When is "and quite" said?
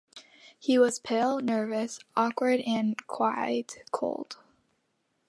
2.61-3.83